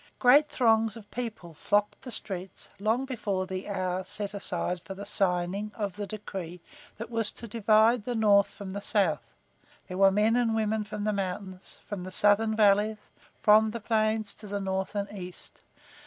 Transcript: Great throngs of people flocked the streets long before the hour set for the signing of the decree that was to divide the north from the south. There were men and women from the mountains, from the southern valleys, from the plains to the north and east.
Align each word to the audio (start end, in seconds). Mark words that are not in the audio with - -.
Great 0.17 0.49
throngs 0.49 0.97
of 0.97 1.11
people 1.11 1.53
flocked 1.53 2.01
the 2.01 2.09
streets 2.09 2.69
long 2.79 3.05
before 3.05 3.45
the 3.45 3.69
hour 3.69 4.03
set 4.03 4.31
for 4.31 4.95
the 4.95 5.05
signing 5.05 5.71
of 5.75 5.95
the 5.95 6.07
decree 6.07 6.59
that 6.97 7.11
was 7.11 7.31
to 7.31 7.47
divide 7.47 8.03
the 8.03 8.15
north 8.15 8.47
from 8.49 8.73
the 8.73 8.81
south. 8.81 9.35
There 9.87 9.99
were 9.99 10.09
men 10.09 10.35
and 10.35 10.55
women 10.55 10.83
from 10.85 11.03
the 11.03 11.13
mountains, 11.13 11.77
from 11.85 12.03
the 12.03 12.11
southern 12.11 12.55
valleys, 12.55 13.11
from 13.43 13.69
the 13.69 13.79
plains 13.79 14.33
to 14.41 14.47
the 14.47 14.59
north 14.59 14.95
and 14.95 15.07
east. 15.15 15.61